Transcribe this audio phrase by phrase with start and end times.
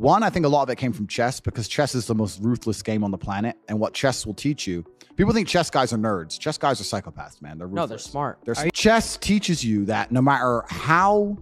[0.00, 2.40] One, I think a lot of it came from chess because chess is the most
[2.40, 3.58] ruthless game on the planet.
[3.68, 4.82] And what chess will teach you,
[5.14, 6.38] people think chess guys are nerds.
[6.38, 7.58] Chess guys are psychopaths, man.
[7.58, 7.82] They're ruthless.
[7.82, 8.38] No, they're smart.
[8.46, 11.36] They're, you- chess teaches you that no matter how,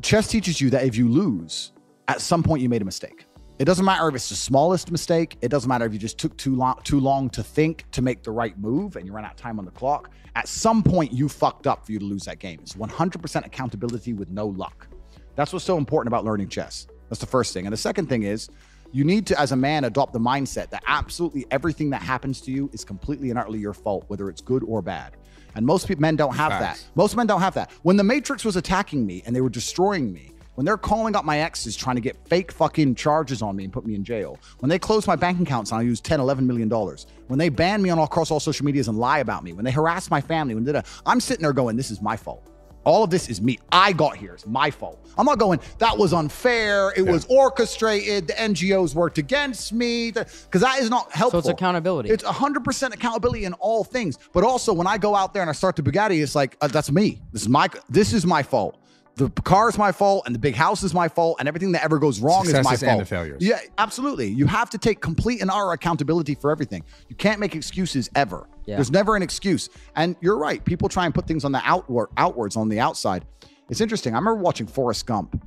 [0.00, 1.72] chess teaches you that if you lose,
[2.08, 3.26] at some point you made a mistake.
[3.58, 5.36] It doesn't matter if it's the smallest mistake.
[5.42, 8.22] It doesn't matter if you just took too long, too long to think to make
[8.22, 10.10] the right move and you ran out of time on the clock.
[10.34, 12.58] At some point, you fucked up for you to lose that game.
[12.62, 14.88] It's 100% accountability with no luck.
[15.36, 16.86] That's what's so important about learning chess.
[17.14, 17.64] That's the first thing.
[17.64, 18.48] And the second thing is,
[18.90, 22.50] you need to, as a man, adopt the mindset that absolutely everything that happens to
[22.50, 25.12] you is completely and utterly your fault, whether it's good or bad.
[25.54, 26.82] And most men don't have Facts.
[26.82, 26.96] that.
[26.96, 27.70] Most men don't have that.
[27.82, 31.24] When the Matrix was attacking me and they were destroying me, when they're calling up
[31.24, 34.36] my exes trying to get fake fucking charges on me and put me in jail,
[34.58, 37.48] when they close my bank accounts and I use 10, 11 million dollars, when they
[37.48, 40.10] ban me on all across all social medias and lie about me, when they harass
[40.10, 42.50] my family, when they, I'm sitting there going, this is my fault.
[42.84, 43.58] All of this is me.
[43.72, 44.34] I got here.
[44.34, 45.00] It's my fault.
[45.16, 46.92] I'm not going, that was unfair.
[46.96, 48.26] It was orchestrated.
[48.26, 50.10] The NGOs worked against me.
[50.10, 51.42] Because that is not helpful.
[51.42, 52.10] So it's accountability.
[52.10, 54.18] It's 100% accountability in all things.
[54.32, 56.68] But also, when I go out there and I start the Bugatti, it's like, uh,
[56.68, 57.20] that's me.
[57.32, 58.78] This is my, this is my fault.
[59.16, 61.84] The car is my fault, and the big house is my fault, and everything that
[61.84, 62.90] ever goes wrong is my Successes fault.
[62.92, 63.42] and the failures.
[63.42, 64.28] Yeah, absolutely.
[64.28, 66.82] You have to take complete and utter accountability for everything.
[67.08, 68.48] You can't make excuses ever.
[68.66, 68.74] Yeah.
[68.76, 69.68] There's never an excuse.
[69.94, 70.64] And you're right.
[70.64, 73.24] People try and put things on the outward outwards on the outside.
[73.70, 74.14] It's interesting.
[74.14, 75.40] I remember watching Forrest Gump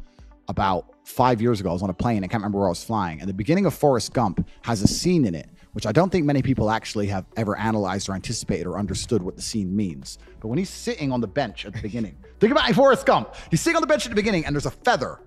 [0.47, 1.69] about five years ago.
[1.69, 2.23] I was on a plane.
[2.23, 3.19] I can't remember where I was flying.
[3.19, 6.25] And the beginning of Forrest Gump has a scene in it, which I don't think
[6.25, 10.17] many people actually have ever analyzed or anticipated or understood what the scene means.
[10.39, 13.35] But when he's sitting on the bench at the beginning, think about it, Forrest Gump.
[13.51, 15.19] He's sitting on the bench at the beginning, and there's a feather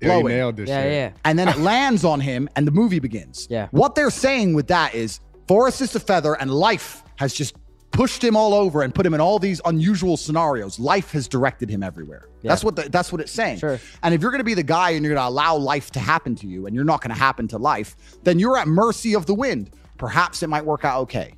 [0.00, 1.10] Yeah, you blowing nailed this yeah, yeah.
[1.24, 3.46] and then it lands on him and the movie begins.
[3.48, 3.68] Yeah.
[3.70, 7.54] What they're saying with that is Forrest is the feather and life has just
[7.92, 10.80] pushed him all over and put him in all these unusual scenarios.
[10.80, 12.28] Life has directed him everywhere.
[12.42, 13.58] That's what the, that's what it's saying.
[13.58, 13.78] Sure.
[14.02, 16.00] And if you're going to be the guy and you're going to allow life to
[16.00, 19.14] happen to you and you're not going to happen to life, then you're at mercy
[19.14, 19.70] of the wind.
[20.02, 21.32] Perhaps it might work out okay,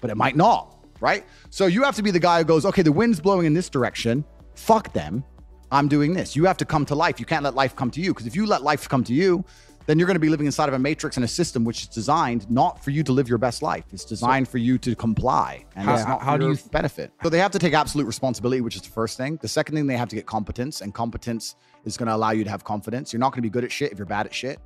[0.00, 1.24] but it might not, right?
[1.50, 3.68] So you have to be the guy who goes, "Okay, the wind's blowing in this
[3.70, 4.24] direction.
[4.56, 5.22] Fuck them.
[5.70, 6.34] I'm doing this.
[6.34, 7.20] You have to come to life.
[7.20, 9.44] You can't let life come to you because if you let life come to you,
[9.86, 11.88] then you're going to be living inside of a matrix and a system which is
[11.88, 13.84] designed not for you to live your best life.
[13.92, 17.12] It's designed for you to comply, and How- how do you- benefit.
[17.22, 19.38] So they have to take absolute responsibility, which is the first thing.
[19.40, 21.54] The second thing, they have to get competence, and competence
[21.84, 23.12] is going to allow you to have confidence.
[23.12, 24.58] You're not going to be good at shit if you're bad at shit.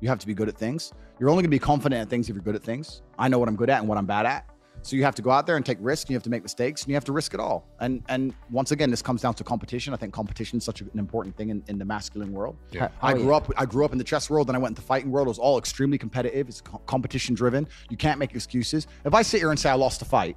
[0.00, 0.92] You have to be good at things.
[1.18, 3.02] You're only going to be confident at things if you're good at things.
[3.18, 4.48] I know what I'm good at and what I'm bad at.
[4.82, 6.04] So you have to go out there and take risks.
[6.04, 7.66] And you have to make mistakes, and you have to risk it all.
[7.80, 9.92] And and once again, this comes down to competition.
[9.92, 12.56] I think competition is such an important thing in, in the masculine world.
[12.70, 12.88] Yeah.
[13.02, 13.36] I Oh, grew yeah.
[13.36, 13.50] up.
[13.56, 15.26] I grew up in the chess world, then I went into the fighting world.
[15.26, 16.48] It was all extremely competitive.
[16.48, 17.66] It's co- competition driven.
[17.90, 18.86] You can't make excuses.
[19.04, 20.36] If I sit here and say I lost a fight,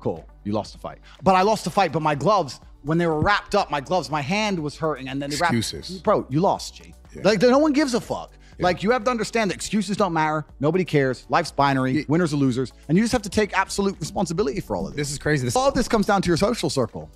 [0.00, 0.98] cool, you lost a fight.
[1.22, 1.92] But I lost a fight.
[1.92, 5.22] But my gloves, when they were wrapped up, my gloves, my hand was hurting, and
[5.22, 5.90] then they Excuses.
[5.90, 6.04] wrapped.
[6.04, 6.94] Bro, you lost, G.
[7.14, 7.22] Yeah.
[7.22, 8.32] Like no one gives a fuck.
[8.58, 10.44] Like you have to understand that excuses don't matter.
[10.60, 11.26] Nobody cares.
[11.28, 12.04] Life's binary.
[12.08, 15.08] Winners or losers, and you just have to take absolute responsibility for all of this.
[15.08, 15.44] This is crazy.
[15.44, 17.10] This, all of this comes down to your social circle,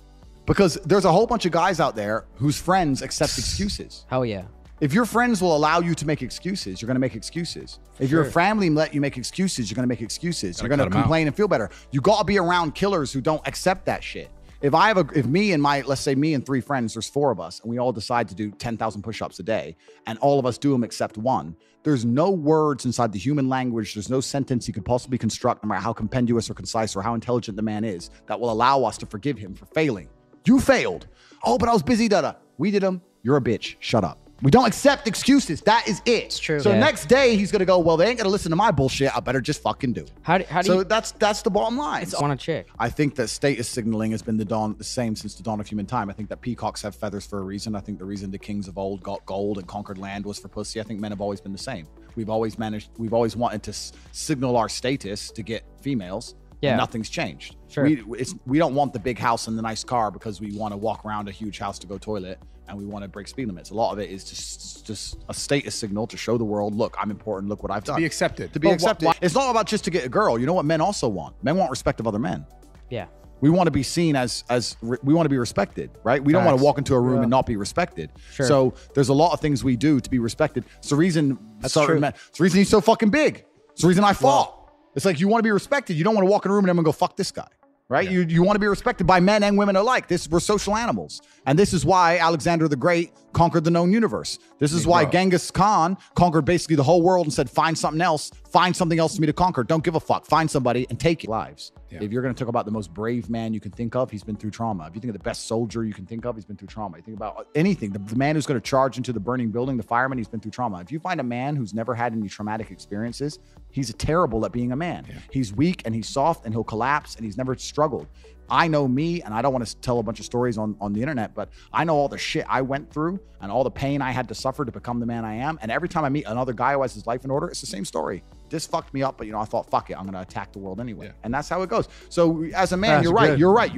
[0.45, 4.05] because there's a whole bunch of guys out there whose friends accept excuses.
[4.09, 4.43] Hell yeah.
[4.81, 7.79] If your friends will allow you to make excuses, you're going to make excuses.
[7.99, 10.55] If your family let you make excuses, you're going to make excuses.
[10.55, 11.03] Gotta you're going to to 'em out.
[11.03, 11.69] complain and feel better.
[11.91, 14.29] You got to be around killers who don't accept that shit.
[14.61, 17.07] If I have a, if me and my, let's say me and three friends, there's
[17.07, 20.37] four of us, and we all decide to do 10,000 push-ups a day, and all
[20.37, 24.19] of us do them except one, there's no words inside the human language, there's no
[24.19, 27.63] sentence you could possibly construct, no matter how compendious or concise or how intelligent the
[27.63, 30.09] man is, that will allow us to forgive him for failing.
[30.45, 31.07] You failed.
[31.45, 33.01] Oh, but I was busy, da We did them.
[33.23, 33.75] You're a bitch.
[33.79, 34.28] Shut up.
[34.41, 35.61] We don't accept excuses.
[35.61, 36.23] That is it.
[36.25, 36.59] It's true.
[36.59, 36.79] So Yeah.
[36.79, 37.79] next day he's gonna go.
[37.79, 39.15] Well, they ain't gonna listen to my bullshit.
[39.15, 40.01] I better just fucking do.
[40.01, 42.05] it." How do, how do so you that's that's the bottom line.
[42.19, 42.67] want a chick?
[42.79, 45.67] I think that status signaling has been the dawn the same since the dawn of
[45.67, 46.09] human time.
[46.09, 47.75] I think that peacocks have feathers for a reason.
[47.75, 50.47] I think the reason the kings of old got gold and conquered land was for
[50.47, 50.79] pussy.
[50.79, 51.87] I think men have always been the same.
[52.15, 52.89] We've always managed.
[52.97, 56.35] We've always wanted to s- signal our status to get females.
[56.61, 56.75] Yeah.
[56.75, 57.55] Nothing's changed.
[57.69, 57.85] Sure.
[57.85, 60.73] We it's, we don't want the big house and the nice car because we want
[60.73, 62.37] to walk around a huge house to go toilet
[62.69, 63.71] and we want to break speed limits.
[63.71, 66.95] A lot of it is just just a status signal to show the world, look,
[66.99, 67.49] I'm important.
[67.49, 67.95] Look what I've done.
[67.95, 68.53] To be accepted.
[68.53, 69.09] To be But wh- accepted.
[69.21, 70.39] it's not about just to get a girl.
[70.39, 71.35] You know what men also want?
[71.43, 72.45] Men want respect of other men.
[72.89, 73.07] Yeah.
[73.41, 76.23] We want to be seen as as re- we want to be respected, right?
[76.23, 77.21] We don't want to walk into a room Yeah.
[77.23, 78.11] and not be respected.
[78.33, 78.45] Sure.
[78.45, 80.65] So there's a lot of things we do to be respected.
[80.79, 81.99] It's the reason That's certain true.
[82.01, 82.13] men.
[82.29, 83.45] It's the reason he's so fucking big.
[83.71, 84.55] It's the reason I fought.
[84.95, 85.95] it's like you want to be respected.
[85.95, 87.47] You don't want to walk in a room and everyone go fuck this guy,
[87.89, 88.09] right?
[88.09, 90.07] You you want to be respected by men and women alike.
[90.07, 94.39] This we're social animals, and this is why Alexander the Great conquered the known universe.
[94.59, 95.11] This is why bro.
[95.11, 99.15] Genghis Khan conquered basically the whole world and said find something else, find something else
[99.15, 99.63] for me to conquer.
[99.63, 100.25] Don't give a fuck.
[100.25, 101.29] Find somebody and take it.
[101.29, 101.71] lives.
[101.89, 101.99] Yeah.
[102.01, 104.23] If you're going to talk about the most brave man you can think of, he's
[104.23, 104.87] been through trauma.
[104.87, 106.97] If you think of the best soldier you can think of, he's been through trauma.
[106.97, 109.77] You think about anything, the, the man who's going to charge into the burning building,
[109.77, 110.81] the fireman, he's been through trauma.
[110.81, 113.39] If you find a man who's never had any traumatic experiences,
[113.71, 115.05] he's terrible at being a man.
[115.07, 115.15] Yeah.
[115.31, 118.07] He's weak and he's soft and he'll collapse and he's never struggled.
[118.51, 120.91] I know me, and I don't want to tell a bunch of stories on, on
[120.91, 124.01] the internet, but I know all the shit I went through and all the pain
[124.01, 125.59] I had to suffer to become the man I am.
[125.61, 127.67] And every time I meet another guy who has his life in order, it's the
[127.67, 128.23] same story.
[128.49, 130.59] This fucked me up, but you know, I thought, fuck it, I'm gonna attack the
[130.59, 131.07] world anyway.
[131.07, 131.11] Yeah.
[131.23, 131.87] And that's how it goes.
[132.09, 133.29] So as a man, That's you're right.
[133.29, 133.39] good.
[133.39, 133.71] You're right.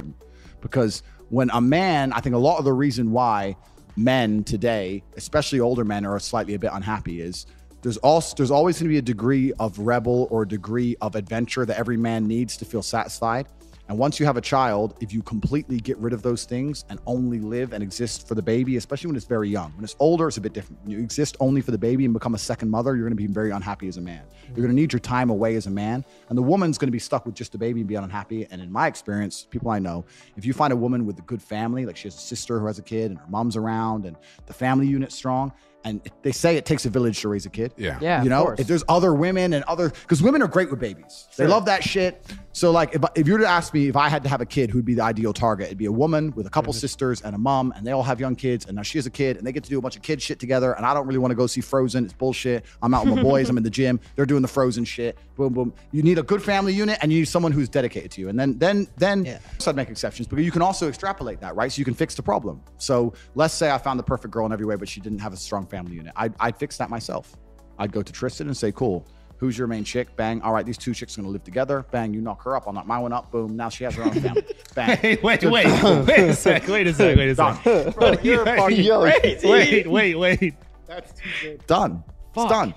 [0.60, 3.56] Because when a man, I think a lot of the reason why
[3.96, 7.46] men today, especially older men, are slightly a bit unhappy is
[7.82, 11.14] there's also there's always going to be a degree of rebel or a degree of
[11.16, 13.46] adventure that every man needs to feel satisfied.
[13.88, 17.00] And once you have a child, if you completely get rid of those things and
[17.04, 20.28] only live and exist for the baby, especially when it's very young, when it's older,
[20.28, 20.80] it's a bit different.
[20.82, 23.22] When you exist only for the baby and become a second mother, you're going to
[23.22, 24.22] be very unhappy as a man.
[24.46, 26.04] You're going to need your time away as a man.
[26.28, 28.46] And the woman's going to be stuck with just the baby and be unhappy.
[28.50, 30.04] And in my experience, people I know,
[30.36, 32.66] if you find a woman with a good family, like she has a sister who
[32.66, 35.52] has a kid and her mom's around and the family unit's strong,
[35.84, 37.72] and they say it takes a village to raise a kid.
[37.76, 37.98] Yeah.
[38.00, 38.60] Yeah, you know, course.
[38.60, 41.28] if there's other women and other, because women are great with babies.
[41.36, 42.24] They love that shit.
[42.54, 44.46] So, like, if, if you were to ask me if I had to have a
[44.46, 45.66] kid, who'd be the ideal target?
[45.66, 46.80] It'd be a woman with a couple mm-hmm.
[46.80, 48.66] sisters and a mom, and they all have young kids.
[48.66, 50.20] And now she has a kid, and they get to do a bunch of kid
[50.20, 50.72] shit together.
[50.74, 52.04] And I don't really want to go see Frozen.
[52.04, 52.64] It's bullshit.
[52.82, 53.48] I'm out with my boys.
[53.48, 53.98] I'm in the gym.
[54.16, 55.16] They're doing the Frozen shit.
[55.36, 55.72] Boom, boom.
[55.92, 58.28] You need a good family unit, and you need someone who's dedicated to you.
[58.28, 59.38] And then, then, then, Yeah.
[59.58, 61.72] so I'd make exceptions, but you can also extrapolate that, right?
[61.72, 62.60] So you can fix the problem.
[62.76, 65.32] So let's say I found the perfect girl in every way, but she didn't have
[65.32, 66.12] a strong family unit.
[66.16, 67.34] I'd, I'd fix that myself.
[67.78, 69.06] I'd go to Tristan and say, cool.
[69.38, 70.14] Who's your main chick?
[70.14, 70.40] Bang.
[70.42, 71.84] All right, these two chicks are gonna live together.
[71.90, 72.14] Bang.
[72.14, 72.64] You knock her up.
[72.68, 73.32] I'll knock my one up.
[73.32, 73.56] Boom.
[73.56, 74.44] Now she has her own family.
[74.76, 74.96] Bang.
[74.98, 75.66] Hey, wait, wait,
[76.06, 77.94] wait a sec, wait a sec, wait a sec.
[77.96, 79.48] Bro, you're fucking Wait, crazy.
[79.48, 80.54] wait, wait, wait.
[80.86, 81.66] That's too good.
[81.66, 82.04] Done.
[82.36, 82.72] It's done.